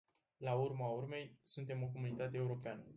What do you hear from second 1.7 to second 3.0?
o comunitate europeană.